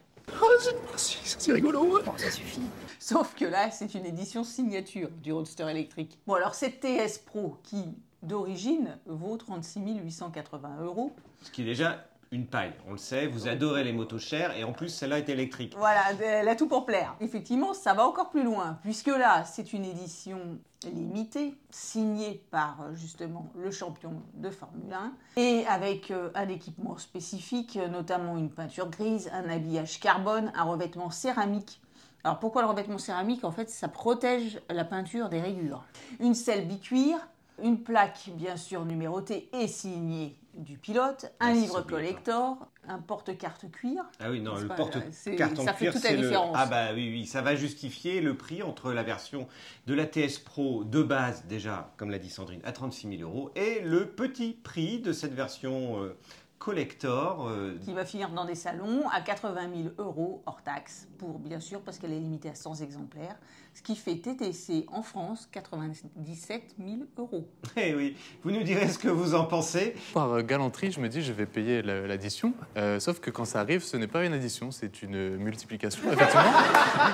Sauf 2.98 3.34
que 3.34 3.44
là, 3.44 3.70
c'est 3.70 3.94
une 3.94 4.06
édition 4.06 4.44
signature 4.44 5.10
du 5.22 5.32
Roadster 5.32 5.68
électrique. 5.70 6.18
Bon, 6.26 6.34
alors 6.34 6.54
cette 6.54 6.80
TS 6.80 7.18
Pro, 7.24 7.58
qui 7.62 7.84
d'origine 8.22 8.98
vaut 9.06 9.36
36 9.36 10.00
880 10.02 10.82
euros, 10.82 11.14
Ce 11.42 11.50
qui 11.50 11.62
est 11.62 11.66
déjà 11.66 12.04
une 12.32 12.46
paille. 12.46 12.72
On 12.88 12.92
le 12.92 12.98
sait, 12.98 13.26
vous 13.26 13.48
adorez 13.48 13.84
les 13.84 13.92
motos 13.92 14.18
chères 14.18 14.56
et 14.56 14.64
en 14.64 14.72
plus, 14.72 14.88
celle-là 14.88 15.18
est 15.18 15.28
électrique. 15.28 15.74
Voilà, 15.76 16.12
elle 16.22 16.48
a 16.48 16.56
tout 16.56 16.68
pour 16.68 16.84
plaire. 16.86 17.14
Effectivement, 17.20 17.74
ça 17.74 17.94
va 17.94 18.06
encore 18.06 18.30
plus 18.30 18.42
loin, 18.42 18.78
puisque 18.82 19.08
là, 19.08 19.44
c'est 19.44 19.72
une 19.72 19.84
édition 19.84 20.58
limitée, 20.84 21.54
signée 21.70 22.42
par 22.50 22.78
euh, 22.82 22.94
justement 22.94 23.48
le 23.56 23.70
champion 23.70 24.22
de 24.34 24.50
Formule 24.50 24.92
1, 24.92 25.12
et 25.36 25.66
avec 25.66 26.10
euh, 26.10 26.30
un 26.34 26.48
équipement 26.48 26.96
spécifique, 26.98 27.76
euh, 27.76 27.88
notamment 27.88 28.36
une 28.36 28.50
peinture 28.50 28.88
grise, 28.90 29.30
un 29.32 29.48
habillage 29.48 30.00
carbone, 30.00 30.52
un 30.54 30.64
revêtement 30.64 31.10
céramique. 31.10 31.80
Alors 32.24 32.38
pourquoi 32.38 32.62
le 32.62 32.68
revêtement 32.68 32.98
céramique? 32.98 33.44
En 33.44 33.52
fait, 33.52 33.70
ça 33.70 33.88
protège 33.88 34.60
la 34.68 34.84
peinture 34.84 35.28
des 35.28 35.40
rayures. 35.40 35.84
Une 36.20 36.34
selle 36.34 36.66
bicuir, 36.66 37.16
une 37.62 37.82
plaque 37.82 38.30
bien 38.34 38.56
sûr 38.56 38.84
numérotée 38.84 39.48
et 39.52 39.68
signée 39.68 40.36
du 40.56 40.78
pilote, 40.78 41.26
un 41.40 41.48
Ah, 41.48 41.52
livre 41.52 41.74
c'est 41.76 41.80
oublié, 41.80 42.08
collector, 42.10 42.56
un 42.88 42.98
porte-carte 42.98 43.70
cuir. 43.70 44.04
Ah 44.20 44.30
oui, 44.30 44.40
non, 44.40 44.56
le 44.56 44.68
porte-carte 44.68 45.58
en 45.58 45.64
ça 45.64 45.72
fait 45.74 45.84
cuir, 45.86 45.92
toute 45.92 46.02
la 46.04 46.10
c'est 46.10 46.16
le... 46.16 46.22
différence. 46.22 46.56
Ah 46.58 46.66
bah 46.66 46.86
oui, 46.94 47.10
oui, 47.12 47.26
ça 47.26 47.42
va 47.42 47.54
justifier 47.54 48.20
le 48.20 48.36
prix 48.36 48.62
entre 48.62 48.92
la 48.92 49.02
version 49.02 49.46
de 49.86 49.94
la 49.94 50.06
TS 50.06 50.38
Pro 50.44 50.84
de 50.84 51.02
base, 51.02 51.44
déjà, 51.46 51.92
comme 51.96 52.10
l'a 52.10 52.18
dit 52.18 52.30
Sandrine, 52.30 52.60
à 52.64 52.72
36 52.72 53.18
000 53.18 53.22
euros, 53.30 53.50
et 53.54 53.80
le 53.80 54.06
petit 54.08 54.52
prix 54.52 54.98
de 55.00 55.12
cette 55.12 55.34
version 55.34 56.02
euh, 56.02 56.16
collector. 56.58 57.48
euh, 57.48 57.78
qui 57.84 57.92
va 57.92 58.04
finir 58.04 58.30
dans 58.30 58.44
des 58.44 58.54
salons 58.54 59.08
à 59.10 59.20
80 59.20 59.60
000 59.74 59.88
euros 59.98 60.42
hors 60.46 60.62
taxe, 60.62 61.06
pour 61.18 61.38
bien 61.38 61.60
sûr, 61.60 61.80
parce 61.82 61.98
qu'elle 61.98 62.12
est 62.12 62.18
limitée 62.20 62.48
à 62.50 62.54
100 62.54 62.76
exemplaires, 62.82 63.36
ce 63.76 63.82
qui 63.82 63.94
fait 63.94 64.16
TTC 64.16 64.86
en 64.90 65.02
France 65.02 65.48
97 65.52 66.76
000 66.78 67.00
euros. 67.18 67.46
Eh 67.76 67.94
oui, 67.94 68.16
vous 68.42 68.50
nous 68.50 68.62
direz 68.62 68.88
ce 68.88 68.98
que 68.98 69.08
vous 69.08 69.34
en 69.34 69.44
pensez. 69.44 69.94
Par 70.14 70.32
euh, 70.32 70.42
galanterie, 70.42 70.92
je 70.92 70.98
me 70.98 71.10
dis 71.10 71.20
je 71.20 71.30
vais 71.34 71.44
payer 71.44 71.82
la- 71.82 72.06
l'addition. 72.06 72.54
Euh, 72.78 72.98
sauf 73.00 73.20
que 73.20 73.30
quand 73.30 73.44
ça 73.44 73.60
arrive, 73.60 73.82
ce 73.82 73.98
n'est 73.98 74.06
pas 74.06 74.24
une 74.24 74.32
addition, 74.32 74.70
c'est 74.70 75.02
une 75.02 75.36
multiplication, 75.36 76.00
effectivement. 76.10 76.52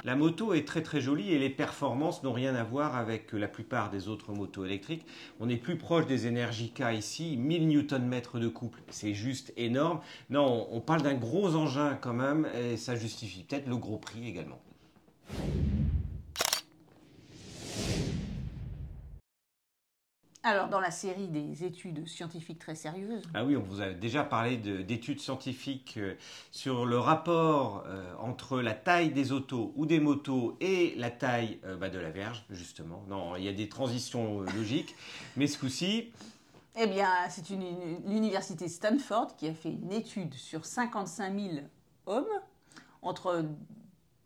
La 0.04 0.14
moto 0.14 0.54
est 0.54 0.64
très 0.64 0.82
très 0.82 1.00
jolie 1.00 1.32
et 1.32 1.38
les 1.40 1.50
performances 1.50 2.22
n'ont 2.22 2.32
rien 2.32 2.54
à 2.54 2.62
voir 2.62 2.94
avec 2.96 3.32
la 3.32 3.48
plupart 3.48 3.90
des 3.90 4.06
autres 4.06 4.32
motos 4.32 4.64
électriques. 4.64 5.04
On 5.40 5.48
est 5.48 5.56
plus 5.56 5.76
proche 5.76 6.06
des 6.06 6.28
Energica 6.28 6.92
ici, 6.92 7.36
1000 7.38 7.66
Nm 7.66 8.20
de 8.34 8.46
couple, 8.48 8.78
c'est 8.88 9.14
juste 9.14 9.52
énorme. 9.56 9.98
Non, 10.30 10.68
on 10.70 10.80
parle 10.80 11.02
d'un 11.02 11.14
gros 11.14 11.56
engin 11.56 11.98
quand 12.00 12.12
même 12.14 12.46
et 12.56 12.76
ça 12.76 12.94
justifie 12.94 13.42
peut-être 13.42 13.66
le 13.66 13.76
gros 13.76 13.96
prix 13.98 14.28
également. 14.28 14.60
Alors, 20.44 20.68
dans 20.68 20.80
la 20.80 20.90
série 20.90 21.28
des 21.28 21.62
études 21.64 22.08
scientifiques 22.08 22.58
très 22.58 22.74
sérieuses, 22.74 23.22
Ah 23.32 23.44
oui, 23.44 23.56
on 23.56 23.62
vous 23.62 23.80
a 23.80 23.90
déjà 23.92 24.24
parlé 24.24 24.56
de- 24.56 24.82
d'études 24.82 25.20
scientifiques 25.20 25.94
euh, 25.98 26.14
sur 26.50 26.84
le 26.84 26.98
rapport 26.98 27.84
euh, 27.86 28.12
entre 28.18 28.60
la 28.60 28.74
taille 28.74 29.10
des 29.12 29.30
autos 29.30 29.72
ou 29.76 29.86
des 29.86 30.00
motos 30.00 30.56
et 30.60 30.94
la 30.96 31.12
taille 31.12 31.60
euh, 31.64 31.76
bah, 31.76 31.90
de 31.90 31.98
la 32.00 32.10
verge, 32.10 32.44
justement. 32.50 33.04
Non, 33.08 33.36
il 33.36 33.44
y 33.44 33.48
a 33.48 33.52
des 33.52 33.68
transitions 33.68 34.40
logiques, 34.40 34.96
mais 35.36 35.46
ce 35.46 35.58
coup-ci, 35.58 36.10
eh 36.74 36.86
bien, 36.88 37.06
c'est 37.28 37.44
l'université 38.06 38.66
Stanford 38.66 39.36
qui 39.36 39.46
a 39.46 39.54
fait 39.54 39.70
une 39.70 39.92
étude 39.92 40.34
sur 40.34 40.64
55 40.64 41.38
000 41.38 41.54
hommes 42.06 42.24
entre 43.02 43.44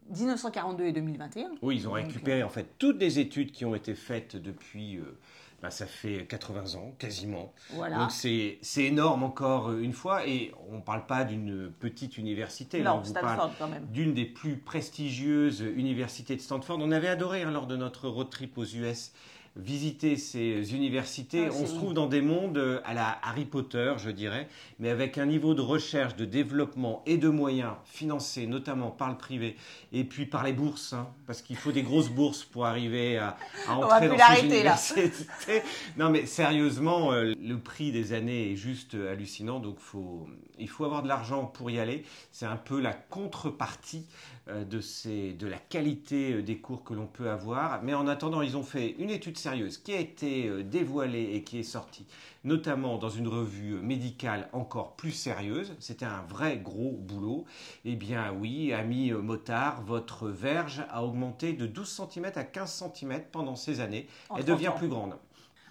1942 0.08 0.84
et 0.84 0.92
2021. 0.92 1.50
Oui, 1.60 1.76
ils 1.76 1.88
ont 1.88 1.94
Donc, 1.96 2.06
récupéré 2.06 2.42
en 2.42 2.48
fait 2.48 2.78
toutes 2.78 3.00
les 3.00 3.18
études 3.18 3.50
qui 3.52 3.64
ont 3.66 3.74
été 3.74 3.94
faites 3.96 4.36
depuis, 4.36 4.96
euh, 4.96 5.18
bah, 5.62 5.70
ça 5.70 5.86
fait 5.86 6.26
80 6.26 6.74
ans 6.78 6.94
quasiment. 6.98 7.52
Voilà. 7.70 7.98
Donc 7.98 8.10
c'est 8.10 8.58
énorme 8.76 9.22
encore 9.22 9.70
euh, 9.70 9.80
une 9.80 9.92
fois, 9.92 10.26
et 10.26 10.52
on 10.68 10.76
ne 10.76 10.82
parle 10.82 11.06
pas 11.06 11.24
d'une 11.24 11.70
petite 11.70 12.18
université, 12.18 12.82
là 12.82 12.94
on 12.94 12.98
non, 12.98 13.02
vous 13.02 13.12
parle 13.14 13.26
Stanford 13.26 13.52
quand 13.58 13.68
même. 13.68 13.86
d'une 13.86 14.14
des 14.14 14.26
plus 14.26 14.56
prestigieuses 14.58 15.60
universités 15.60 16.36
de 16.36 16.40
Stanford. 16.40 16.78
On 16.80 16.92
avait 16.92 17.08
adoré 17.08 17.42
hein, 17.42 17.50
lors 17.50 17.66
de 17.66 17.76
notre 17.76 18.08
road 18.08 18.30
trip 18.30 18.58
aux 18.58 18.64
US 18.64 19.12
visiter 19.56 20.16
ces 20.16 20.74
universités. 20.74 21.46
Ah, 21.46 21.54
on 21.54 21.66
se 21.66 21.74
trouve 21.74 21.94
dans 21.94 22.06
des 22.06 22.20
mondes 22.20 22.58
euh, 22.58 22.80
à 22.84 22.94
la 22.94 23.18
Harry 23.22 23.46
Potter, 23.46 23.94
je 23.96 24.10
dirais, 24.10 24.48
mais 24.78 24.90
avec 24.90 25.18
un 25.18 25.26
niveau 25.26 25.54
de 25.54 25.62
recherche, 25.62 26.14
de 26.16 26.24
développement 26.24 27.02
et 27.06 27.16
de 27.16 27.28
moyens 27.28 27.72
financés 27.84 28.46
notamment 28.46 28.90
par 28.90 29.08
le 29.08 29.16
privé 29.16 29.56
et 29.92 30.04
puis 30.04 30.26
par 30.26 30.44
les 30.44 30.52
bourses, 30.52 30.92
hein, 30.92 31.08
parce 31.26 31.42
qu'il 31.42 31.56
faut 31.56 31.72
des 31.72 31.82
grosses 31.82 32.10
bourses 32.10 32.44
pour 32.44 32.66
arriver 32.66 33.16
à, 33.16 33.36
à 33.66 33.74
entrer 33.76 34.08
dans 34.08 34.14
ces 34.14 34.18
l'arrêter, 34.18 34.62
là. 34.62 34.76
universités. 34.76 35.62
Non 35.96 36.10
mais 36.10 36.26
sérieusement, 36.26 37.12
euh, 37.12 37.32
le 37.40 37.58
prix 37.58 37.92
des 37.92 38.12
années 38.12 38.52
est 38.52 38.56
juste 38.56 38.94
euh, 38.94 39.12
hallucinant, 39.12 39.58
donc 39.58 39.78
faut, 39.78 40.28
il 40.58 40.68
faut 40.68 40.84
avoir 40.84 41.02
de 41.02 41.08
l'argent 41.08 41.46
pour 41.46 41.70
y 41.70 41.78
aller. 41.78 42.04
C'est 42.30 42.46
un 42.46 42.56
peu 42.56 42.80
la 42.80 42.92
contrepartie 42.92 44.06
de, 44.48 44.80
ces, 44.80 45.32
de 45.32 45.48
la 45.48 45.58
qualité 45.58 46.40
des 46.40 46.58
cours 46.58 46.84
que 46.84 46.94
l'on 46.94 47.06
peut 47.06 47.28
avoir. 47.28 47.82
Mais 47.82 47.94
en 47.94 48.06
attendant, 48.06 48.42
ils 48.42 48.56
ont 48.56 48.62
fait 48.62 48.94
une 48.98 49.10
étude 49.10 49.36
sérieuse 49.46 49.78
qui 49.78 49.92
a 49.92 50.00
été 50.00 50.48
euh, 50.48 50.64
dévoilée 50.64 51.30
et 51.34 51.44
qui 51.44 51.60
est 51.60 51.62
sortie, 51.62 52.04
notamment 52.42 52.98
dans 52.98 53.10
une 53.10 53.28
revue 53.28 53.74
médicale 53.76 54.48
encore 54.52 54.96
plus 54.96 55.12
sérieuse. 55.12 55.72
C'était 55.78 56.04
un 56.04 56.22
vrai 56.28 56.56
gros 56.58 56.90
boulot. 56.90 57.44
Eh 57.84 57.94
bien 57.94 58.32
oui, 58.32 58.72
ami 58.72 59.12
motard, 59.12 59.82
votre 59.82 60.28
verge 60.28 60.82
a 60.90 61.04
augmenté 61.04 61.52
de 61.52 61.66
12 61.66 62.02
cm 62.10 62.32
à 62.34 62.42
15 62.42 62.90
cm 62.92 63.20
pendant 63.30 63.54
ces 63.54 63.78
années. 63.78 64.08
En 64.30 64.36
Elle 64.36 64.44
30 64.44 64.56
devient 64.56 64.68
ans. 64.68 64.76
plus 64.76 64.88
grande. 64.88 65.14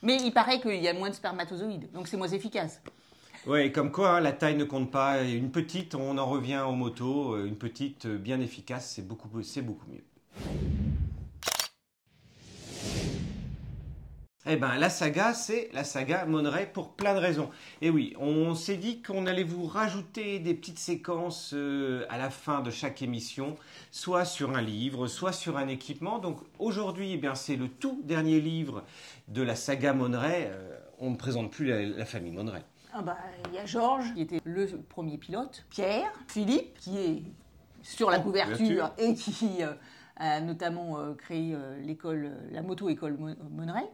Mais 0.01 0.17
il 0.21 0.31
paraît 0.31 0.61
qu'il 0.61 0.81
y 0.81 0.87
a 0.87 0.93
moins 0.93 1.09
de 1.09 1.15
spermatozoïdes, 1.15 1.91
donc 1.91 2.07
c'est 2.07 2.15
moins 2.17 2.29
efficace. 2.29 2.81
Ouais, 3.45 3.71
comme 3.73 3.91
quoi 3.91 4.15
hein, 4.15 4.19
la 4.21 4.31
taille 4.31 4.55
ne 4.55 4.63
compte 4.63 4.89
pas. 4.89 5.21
Une 5.23 5.51
petite, 5.51 5.95
on 5.95 6.17
en 6.17 6.25
revient 6.25 6.63
aux 6.65 6.71
motos, 6.73 7.33
euh, 7.33 7.45
une 7.45 7.57
petite 7.57 8.05
euh, 8.05 8.17
bien 8.17 8.39
efficace, 8.39 8.93
c'est 8.95 9.05
beaucoup, 9.05 9.29
c'est 9.43 9.61
beaucoup 9.61 9.85
mieux. 9.91 10.84
Eh 14.47 14.57
ben, 14.57 14.77
la 14.77 14.89
saga, 14.89 15.33
c'est 15.33 15.69
la 15.73 15.83
saga 15.83 16.25
Monterey 16.25 16.69
pour 16.71 16.89
plein 16.89 17.15
de 17.15 17.19
raisons. 17.19 17.49
Et 17.81 17.89
oui, 17.89 18.13
on 18.19 18.53
s'est 18.53 18.77
dit 18.77 19.01
qu'on 19.01 19.25
allait 19.25 19.43
vous 19.43 19.65
rajouter 19.65 20.37
des 20.37 20.53
petites 20.53 20.77
séquences 20.77 21.51
euh, 21.55 22.05
à 22.09 22.19
la 22.19 22.29
fin 22.29 22.61
de 22.61 22.69
chaque 22.69 23.01
émission, 23.01 23.55
soit 23.89 24.23
sur 24.23 24.55
un 24.55 24.61
livre, 24.61 25.07
soit 25.07 25.31
sur 25.31 25.57
un 25.57 25.67
équipement. 25.67 26.19
Donc 26.19 26.37
aujourd'hui, 26.59 27.13
eh 27.13 27.17
bien, 27.17 27.33
c'est 27.33 27.55
le 27.55 27.67
tout 27.67 28.01
dernier 28.03 28.39
livre 28.39 28.83
de 29.29 29.41
la 29.41 29.55
saga 29.55 29.93
Monterey. 29.93 30.51
Euh, 30.51 30.77
on 30.99 31.09
ne 31.09 31.15
présente 31.15 31.49
plus 31.51 31.65
la, 31.65 31.81
la 31.81 32.05
famille 32.05 32.31
Monterey. 32.31 32.61
Ah 32.93 33.01
bah, 33.01 33.17
il 33.49 33.55
y 33.55 33.57
a 33.57 33.65
Georges, 33.65 34.13
qui 34.13 34.21
était 34.21 34.41
le 34.43 34.67
premier 34.89 35.17
pilote, 35.17 35.65
Pierre, 35.71 36.13
Philippe, 36.27 36.77
qui 36.77 36.97
est 36.99 37.23
sur 37.81 38.11
la 38.11 38.19
En 38.19 38.21
couverture 38.21 38.91
et 38.99 39.15
qui 39.15 39.63
euh, 39.63 39.73
a 40.17 40.39
notamment 40.39 41.15
créé 41.15 41.57
l'école, 41.83 42.31
la 42.51 42.61
moto-école 42.61 43.17
Mon- 43.17 43.35
Monterey. 43.49 43.89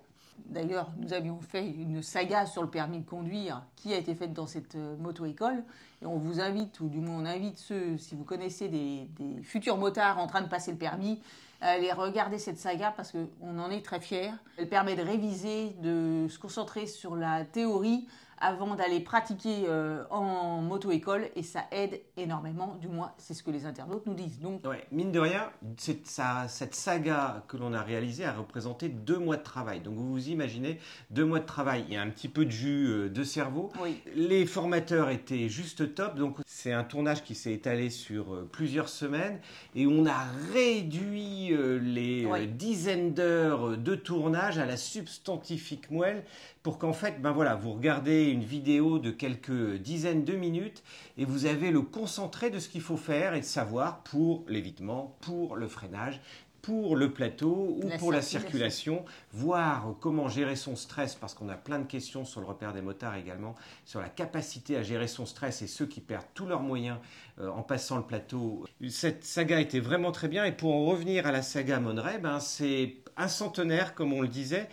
D'ailleurs, 0.48 0.92
nous 0.98 1.14
avions 1.14 1.40
fait 1.40 1.68
une 1.68 2.02
saga 2.02 2.46
sur 2.46 2.62
le 2.62 2.70
permis 2.70 3.00
de 3.00 3.06
conduire 3.06 3.64
qui 3.76 3.94
a 3.94 3.98
été 3.98 4.16
faite 4.16 4.34
dans 4.34 4.48
cette 4.48 4.76
euh, 4.76 4.96
moto-école. 4.98 5.64
Et 6.02 6.06
on 6.06 6.18
vous 6.18 6.40
invite, 6.40 6.80
ou 6.80 6.90
du 6.90 7.00
moins 7.00 7.22
on 7.22 7.26
invite 7.26 7.58
ceux, 7.58 7.98
si 7.98 8.16
vous 8.16 8.24
connaissez 8.24 8.68
des, 8.68 9.08
des 9.18 9.42
futurs 9.44 9.78
motards 9.78 10.20
en 10.20 10.28
train 10.28 10.42
de 10.42 10.48
passer 10.48 10.72
le 10.72 10.78
permis, 10.78 11.20
à 11.62 11.72
aller 11.72 11.92
regarder 11.92 12.40
cette 12.40 12.58
saga 12.58 12.92
parce 12.96 13.12
qu'on 13.12 13.60
en 13.60 13.70
est 13.70 13.86
très 13.86 14.00
fiers. 14.00 14.32
Elle 14.58 14.68
permet 14.68 14.96
de 14.96 15.04
réviser, 15.04 15.76
de 15.82 16.28
se 16.28 16.40
concentrer 16.40 16.88
sur 16.88 17.16
la 17.16 17.46
théorie 17.46 18.08
avant 18.42 18.76
d'aller 18.76 19.00
pratiquer 19.00 19.66
euh, 19.68 20.04
en 20.10 20.62
moto-école 20.62 21.30
et 21.36 21.44
ça 21.44 21.66
aide 21.72 22.02
énormément, 22.18 22.76
du 22.82 22.88
moins 22.88 23.14
c'est 23.18 23.34
ce 23.34 23.44
que 23.44 23.52
les 23.52 23.66
internautes 23.66 24.06
nous 24.08 24.14
disent. 24.16 24.40
Donc 24.40 24.66
Ouais, 24.68 24.84
mine 24.92 25.12
de 25.12 25.20
rien, 25.20 25.50
cette, 25.78 26.08
ça- 26.08 26.48
cette 26.48 26.76
saga 26.76 27.44
que 27.48 27.56
l'on 27.58 27.74
a 27.74 27.82
réalisée 27.82 28.26
a 28.26 28.34
représenté 28.34 28.90
deux 28.90 29.20
mois 29.20 29.38
de 29.38 29.44
travail. 29.44 29.80
Donc 29.82 29.94
vous 29.96 30.10
vous 30.12 30.30
imaginez, 30.30 30.80
deux 31.12 31.26
mois 31.26 31.40
de 31.40 31.46
travail, 31.46 31.86
il 31.88 31.94
y 31.94 31.98
a 31.98 32.02
un 32.02 32.10
petit 32.10 32.28
peu 32.28 32.44
de 32.46 32.52
jus 32.52 32.88
euh, 32.90 33.10
de 33.10 33.24
cerveau. 33.24 33.70
oui, 33.82 34.02
Les 34.16 34.46
formateurs 34.46 35.10
étaient 35.10 35.48
juste 35.48 35.94
top, 35.96 36.16
donc 36.16 36.38
c'est 36.46 36.74
un 36.74 36.84
tournage 36.84 37.24
qui 37.24 37.36
s'est 37.36 37.54
étalé 37.54 37.90
sur 37.90 38.34
euh, 38.34 38.50
plusieurs 38.52 38.90
semaines 38.90 39.40
et 39.76 39.86
on 39.88 40.06
a 40.06 40.26
réduit 40.54 41.54
les 41.82 42.26
Ouais. 42.26 42.48
dizaines 42.48 43.14
d'heures 43.14 43.78
de 43.78 43.96
tournage 43.96 44.58
à 44.58 44.66
la 44.66 44.78
substantifique 44.78 45.92
moelle 45.92 46.24
pour 46.64 46.78
qu'en 46.78 46.94
fait, 46.94 47.22
ben 47.22 47.32
voilà, 47.32 47.56
vous 47.56 47.74
regardez 47.74 48.26
une 48.26 48.44
vidéo 48.44 49.00
de 49.00 49.12
quelques 49.12 49.78
dizaines 49.78 50.24
de 50.24 50.34
minutes 50.34 50.84
et 51.18 51.26
vous 51.26 51.46
avez 51.46 51.72
le 51.72 51.82
concentré 51.82 52.50
de 52.50 52.60
ce 52.60 52.70
qu'il 52.70 52.82
faut 52.82 52.98
faire 52.98 53.34
et 53.34 53.40
de 53.40 53.46
savoir 53.46 54.04
pour 54.04 54.44
l'évitement, 54.48 55.18
pour 55.22 55.56
le 55.56 55.68
freinage, 55.68 56.22
pour 56.62 56.96
le 56.96 57.12
plateau 57.12 57.78
ou 57.82 57.90
La 57.90 57.98
pour 57.98 58.12
la 58.12 58.22
circulation. 58.22 59.04
voir 59.32 59.96
comment 60.00 60.28
gérer 60.28 60.56
son 60.56 60.76
stress, 60.76 61.16
parce 61.16 61.34
qu'on 61.34 61.50
a 61.50 61.56
plein 61.56 61.80
de 61.80 61.86
questions 61.86 62.24
sur 62.26 62.40
le 62.40 62.46
repère 62.46 62.74
des 62.74 62.82
motards 62.82 63.16
également, 63.16 63.56
sur 63.86 64.00
la 64.00 64.10
capacité 64.10 64.78
à 64.78 64.84
gérer 64.84 65.08
son 65.08 65.26
stress 65.26 65.62
et 65.62 65.68
ceux 65.68 65.88
qui 65.88 66.02
perdent 66.02 66.28
tous 66.34 66.46
leurs 66.46 66.62
moyens 66.62 67.00
euh, 67.40 67.50
en 67.50 67.64
passant 67.64 67.98
le 67.98 68.04
plateau. 68.04 68.66
Cette 68.90 69.24
saga 69.24 69.60
était 69.60 69.80
vraiment 69.80 70.12
très 70.12 70.28
bien 70.28 70.46
et 70.46 70.52
pour 70.52 70.74
en 70.76 70.86
revenir 70.86 71.26
à 71.26 71.32
la 71.32 71.42
saga 71.42 71.80
Monterey, 71.80 72.20
ben, 72.20 72.40
c'est 72.40 72.98
un 73.18 73.28
centenaire 73.28 73.96
comme 73.96 74.14
on 74.14 74.22
le 74.22 74.28
disait. 74.28 74.70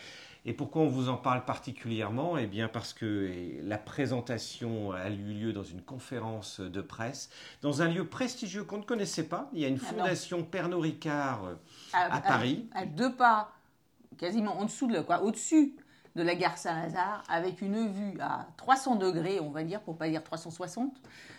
Et 0.46 0.52
pourquoi 0.52 0.82
on 0.82 0.88
vous 0.88 1.08
en 1.08 1.16
parle 1.16 1.44
particulièrement? 1.44 2.38
Eh 2.38 2.46
bien 2.46 2.68
parce 2.68 2.92
que 2.92 3.28
eh, 3.30 3.60
la 3.64 3.76
présentation 3.78 4.92
a 4.92 5.10
eu 5.10 5.34
lieu 5.34 5.52
dans 5.52 5.64
une 5.64 5.82
conférence 5.82 6.60
de 6.60 6.80
presse, 6.80 7.28
dans 7.62 7.82
un 7.82 7.88
lieu 7.88 8.06
prestigieux 8.06 8.64
qu'on 8.64 8.78
ne 8.78 8.84
connaissait 8.84 9.24
pas. 9.28 9.50
Il 9.52 9.60
y 9.60 9.64
a 9.64 9.68
une 9.68 9.80
Ah 9.82 9.86
fondation 9.86 10.42
Pernod 10.44 10.80
Ricard 10.80 11.44
euh, 11.44 11.54
à, 11.92 12.16
À 12.16 12.20
Paris. 12.20 12.68
à 12.74 12.86
deux 12.86 13.12
pas, 13.14 13.50
quasiment 14.16 14.58
en 14.58 14.64
dessous 14.64 14.86
de 14.86 14.94
la- 14.94 15.02
quoi, 15.02 15.22
au-dessus 15.22 15.74
de 16.16 16.22
la 16.22 16.34
gare 16.34 16.58
Saint-Lazare, 16.58 17.22
avec 17.28 17.60
une 17.62 17.92
vue 17.92 18.18
à 18.20 18.48
300 18.56 18.96
degrés, 18.96 19.38
on 19.40 19.50
va 19.50 19.62
dire, 19.62 19.80
pour 19.82 19.96
pas 19.96 20.08
dire 20.08 20.24
360, 20.24 20.92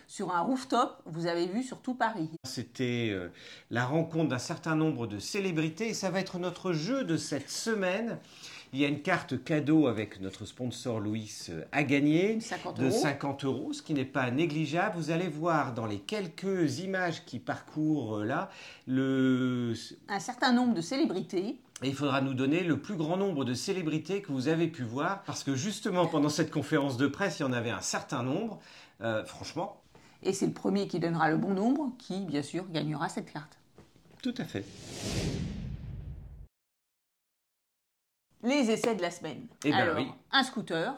sur 0.07 0.33
un 0.33 0.39
rooftop, 0.39 1.01
vous 1.05 1.27
avez 1.27 1.47
vu 1.47 1.63
sur 1.63 1.81
tout 1.81 1.95
Paris. 1.95 2.29
C'était 2.45 3.09
euh, 3.11 3.29
la 3.71 3.85
rencontre 3.85 4.29
d'un 4.29 4.37
certain 4.39 4.75
nombre 4.75 5.05
de 5.05 5.19
célébrités 5.19 5.89
et 5.89 5.93
ça 5.93 6.09
va 6.09 6.19
être 6.21 6.39
notre 6.39 6.71
jeu 6.71 7.03
de 7.03 7.17
cette 7.17 7.49
semaine. 7.49 8.19
Il 8.71 8.79
y 8.79 8.85
a 8.85 8.87
une 8.87 9.01
carte 9.01 9.43
cadeau 9.43 9.87
avec 9.87 10.21
notre 10.21 10.45
sponsor 10.45 10.99
Louis 10.99 11.47
euh, 11.49 11.63
à 11.71 11.83
gagner 11.83 12.39
50 12.39 12.77
de 12.77 12.85
euros. 12.85 12.99
50 12.99 13.43
euros, 13.45 13.73
ce 13.73 13.81
qui 13.81 13.95
n'est 13.95 14.05
pas 14.05 14.29
négligeable. 14.29 14.95
Vous 14.95 15.09
allez 15.09 15.27
voir 15.27 15.73
dans 15.73 15.87
les 15.87 15.97
quelques 15.97 16.77
images 16.79 17.25
qui 17.25 17.39
parcourent 17.39 18.17
euh, 18.17 18.25
là, 18.25 18.51
le... 18.85 19.73
Un 20.07 20.19
certain 20.19 20.53
nombre 20.53 20.75
de 20.75 20.81
célébrités. 20.81 21.59
et 21.81 21.87
il 21.87 21.95
faudra 21.95 22.21
nous 22.21 22.35
donner 22.35 22.63
le 22.63 22.79
plus 22.79 22.95
grand 22.95 23.17
nombre 23.17 23.43
de 23.43 23.55
célébrités 23.55 24.21
que 24.21 24.31
vous 24.31 24.47
avez 24.49 24.67
pu 24.67 24.83
voir, 24.83 25.23
parce 25.23 25.43
que 25.43 25.55
justement 25.55 26.05
pendant 26.05 26.29
cette 26.29 26.51
conférence 26.51 26.97
de 26.97 27.07
presse, 27.07 27.39
il 27.39 27.43
y 27.43 27.45
en 27.45 27.53
avait 27.53 27.71
un 27.71 27.81
certain 27.81 28.21
nombre. 28.21 28.59
Euh, 29.01 29.25
franchement, 29.25 29.81
Et 30.21 30.31
c'est 30.31 30.45
le 30.45 30.53
premier 30.53 30.87
qui 30.87 30.99
donnera 30.99 31.31
le 31.31 31.37
bon 31.37 31.55
nombre 31.55 31.91
qui, 31.97 32.19
bien 32.19 32.43
sûr, 32.43 32.65
gagnera 32.69 33.09
cette 33.09 33.31
carte. 33.33 33.57
tout 34.21 34.35
à 34.37 34.43
fait. 34.43 34.63
Les 38.43 38.71
essais 38.71 38.95
de 38.95 39.01
la 39.01 39.11
semaine. 39.11 39.47
Eh 39.65 39.71
ben 39.71 39.77
Alors, 39.77 39.97
oui. 39.97 40.07
un 40.31 40.43
scooter 40.43 40.93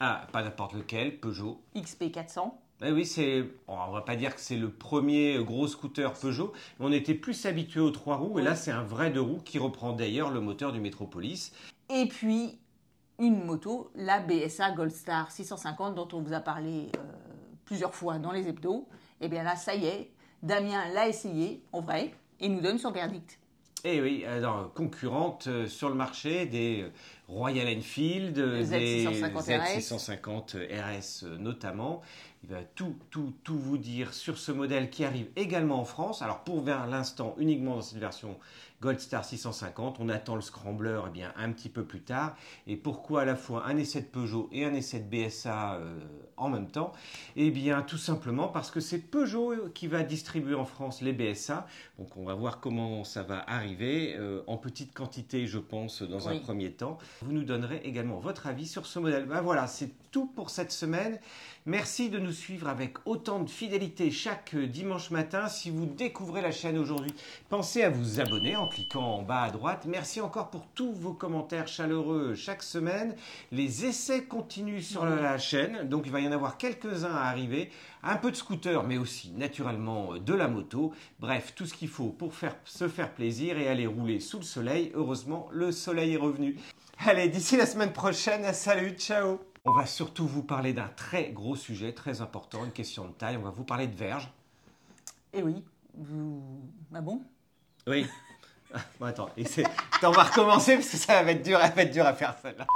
Ah, 0.00 0.26
pas 0.32 0.42
n'importe 0.42 0.72
lequel, 0.74 1.20
Peugeot. 1.20 1.60
XP400. 1.76 2.52
Eh 2.82 2.90
oui, 2.92 3.06
c'est. 3.06 3.42
bon, 3.42 3.76
on 3.88 3.92
va 3.92 4.00
pas 4.02 4.16
dire 4.16 4.34
que 4.34 4.40
c'est 4.40 4.56
le 4.56 4.70
premier 4.70 5.42
gros 5.44 5.68
scooter 5.68 6.12
Peugeot, 6.14 6.52
mais 6.78 6.86
on 6.86 6.92
était 6.92 7.14
plus 7.14 7.46
habitué 7.46 7.80
aux 7.80 7.90
trois 7.90 8.16
roues, 8.16 8.38
et 8.38 8.42
là 8.42 8.56
c'est 8.56 8.72
un 8.72 8.82
vrai 8.82 9.10
deux 9.10 9.20
roues 9.20 9.40
qui 9.44 9.58
reprend 9.58 9.92
d'ailleurs 9.92 10.30
le 10.30 10.40
moteur 10.40 10.72
du 10.72 10.80
Metropolis. 10.80 11.52
Et 11.88 12.06
puis, 12.08 12.58
une 13.20 13.44
moto, 13.44 13.90
la 13.94 14.18
BSA 14.20 14.72
Goldstar 14.72 15.30
650 15.30 15.94
dont 15.94 16.08
on 16.12 16.20
vous 16.20 16.32
a 16.32 16.40
parlé 16.40 16.90
euh, 16.96 17.02
plusieurs 17.64 17.94
fois 17.94 18.18
dans 18.18 18.32
les 18.32 18.48
hebdos. 18.48 18.88
Et 19.20 19.28
bien 19.28 19.44
là, 19.44 19.54
ça 19.54 19.74
y 19.74 19.86
est, 19.86 20.10
Damien 20.42 20.88
l'a 20.92 21.08
essayé, 21.08 21.62
en 21.72 21.80
vrai, 21.80 22.12
et 22.40 22.48
nous 22.48 22.60
donne 22.60 22.78
son 22.78 22.90
verdict. 22.90 23.38
Eh 23.86 24.00
oui, 24.00 24.24
alors, 24.24 24.72
concurrente 24.72 25.46
euh, 25.46 25.66
sur 25.66 25.90
le 25.90 25.94
marché 25.94 26.46
des 26.46 26.84
euh, 26.84 26.88
Royal 27.28 27.66
Enfield, 27.78 28.38
euh, 28.38 28.64
des 28.64 29.04
Z650 29.04 29.38
RS. 29.38 29.78
Z650 29.78 30.56
RS 30.56 31.24
euh, 31.24 31.38
notamment. 31.38 32.02
Il 32.42 32.50
va 32.50 32.62
tout, 32.62 32.94
tout, 33.10 33.32
tout 33.42 33.58
vous 33.58 33.78
dire 33.78 34.12
sur 34.12 34.36
ce 34.36 34.52
modèle 34.52 34.90
qui 34.90 35.04
arrive 35.04 35.28
également 35.34 35.80
en 35.80 35.86
France. 35.86 36.20
Alors 36.20 36.44
pour 36.44 36.60
vers 36.60 36.86
l'instant 36.86 37.34
uniquement 37.38 37.76
dans 37.76 37.82
cette 37.82 37.98
version 37.98 38.36
Goldstar 38.84 39.24
650, 39.24 39.96
on 39.98 40.10
attend 40.10 40.34
le 40.34 40.42
Scrambler 40.42 41.00
eh 41.06 41.10
bien, 41.10 41.32
un 41.38 41.52
petit 41.52 41.70
peu 41.70 41.84
plus 41.84 42.02
tard. 42.02 42.36
Et 42.66 42.76
pourquoi 42.76 43.22
à 43.22 43.24
la 43.24 43.34
fois 43.34 43.64
un 43.66 43.78
essai 43.78 44.02
de 44.02 44.06
Peugeot 44.06 44.50
et 44.52 44.66
un 44.66 44.74
essai 44.74 45.00
de 45.00 45.08
BSA 45.08 45.76
euh, 45.76 45.98
en 46.36 46.50
même 46.50 46.68
temps? 46.68 46.92
Eh 47.34 47.50
bien 47.50 47.80
tout 47.80 47.96
simplement 47.96 48.48
parce 48.48 48.70
que 48.70 48.80
c'est 48.80 48.98
Peugeot 48.98 49.70
qui 49.72 49.86
va 49.86 50.02
distribuer 50.02 50.54
en 50.54 50.66
France 50.66 51.00
les 51.00 51.14
BSA. 51.14 51.66
Donc 51.98 52.14
on 52.18 52.26
va 52.26 52.34
voir 52.34 52.60
comment 52.60 53.04
ça 53.04 53.22
va 53.22 53.42
arriver 53.48 54.16
euh, 54.18 54.42
en 54.46 54.58
petite 54.58 54.92
quantité, 54.92 55.46
je 55.46 55.58
pense, 55.58 56.02
dans 56.02 56.28
un 56.28 56.38
premier 56.38 56.72
temps. 56.72 56.98
Vous 57.22 57.32
nous 57.32 57.44
donnerez 57.44 57.80
également 57.84 58.18
votre 58.18 58.46
avis 58.46 58.66
sur 58.66 58.86
ce 58.86 58.98
modèle. 58.98 59.24
Ben 59.26 59.40
voilà, 59.40 59.66
c'est 59.66 59.90
tout 60.10 60.26
pour 60.26 60.50
cette 60.50 60.72
semaine. 60.72 61.18
Merci 61.66 62.10
de 62.10 62.18
nous 62.18 62.32
suivre 62.32 62.68
avec 62.68 62.98
autant 63.06 63.40
de 63.40 63.48
fidélité 63.48 64.10
chaque 64.10 64.54
dimanche 64.54 65.10
matin. 65.10 65.48
Si 65.48 65.70
vous 65.70 65.86
découvrez 65.86 66.42
la 66.42 66.50
chaîne 66.52 66.76
aujourd'hui, 66.76 67.14
pensez 67.48 67.82
à 67.82 67.88
vous 67.90 68.20
abonner 68.20 68.54
en 68.56 68.68
cliquant 68.68 69.02
en 69.16 69.22
bas 69.22 69.42
à 69.44 69.50
droite. 69.50 69.86
Merci 69.88 70.20
encore 70.20 70.50
pour 70.50 70.66
tous 70.74 70.92
vos 70.92 71.14
commentaires 71.14 71.66
chaleureux 71.68 72.34
chaque 72.34 72.62
semaine. 72.62 73.14
Les 73.50 73.86
essais 73.86 74.24
continuent 74.24 74.80
sur 74.82 75.04
la- 75.06 75.38
chaîne, 75.38 75.88
donc 75.88 76.02
il 76.06 76.12
va 76.12 76.20
y 76.20 76.28
en 76.28 76.32
avoir 76.32 76.58
quelques-uns 76.58 77.14
à 77.14 77.22
arriver. 77.24 77.70
Un 78.02 78.16
peu 78.16 78.30
de 78.30 78.36
scooter, 78.36 78.84
mais 78.84 78.98
aussi 78.98 79.30
naturellement 79.32 80.14
de 80.18 80.34
la 80.34 80.46
moto. 80.48 80.92
Bref, 81.18 81.54
tout 81.56 81.64
ce 81.66 81.72
qu'il 81.74 81.88
faut 81.88 82.10
pour 82.10 82.32
se 82.66 82.88
faire 82.88 83.12
plaisir 83.14 83.56
et 83.58 83.68
aller 83.68 83.86
rouler 83.86 84.20
sous 84.20 84.36
le 84.38 84.44
soleil. 84.44 84.92
Heureusement, 84.94 85.48
le 85.50 85.72
soleil 85.72 86.12
est 86.12 86.18
revenu. 86.18 86.56
Allez, 86.98 87.28
d'ici 87.28 87.56
la 87.56 87.66
semaine 87.66 87.92
prochaine, 87.92 88.52
salut, 88.54 88.92
ciao 88.92 89.40
On 89.64 89.72
va 89.72 89.86
surtout 89.86 90.26
vous 90.26 90.42
parler 90.42 90.72
d'un 90.72 90.88
très 90.96 91.30
gros 91.30 91.56
sujet, 91.56 91.92
très 91.92 92.20
important, 92.20 92.64
une 92.64 92.72
question 92.72 93.06
de 93.06 93.12
taille. 93.12 93.36
On 93.36 93.42
va 93.42 93.50
vous 93.50 93.64
parler 93.64 93.86
de 93.86 93.96
verge. 93.96 94.30
Et 95.32 95.42
oui, 95.42 95.64
vous... 95.96 96.42
Ah 96.94 97.00
bon? 97.00 97.22
Oui. 97.86 98.06
Bon, 98.98 99.06
attends, 99.06 99.28
et 99.36 99.44
c'est- 99.44 99.64
attends, 99.94 100.08
on 100.08 100.12
va 100.14 100.24
recommencer 100.24 100.74
parce 100.74 100.88
que 100.88 100.96
ça 100.96 101.22
va 101.22 101.30
être 101.30 101.44
dur, 101.44 101.60
ça 101.60 101.68
va 101.68 101.82
être 101.82 101.92
dur 101.92 102.04
à 102.04 102.12
faire 102.12 102.34
celle-là. 102.42 102.66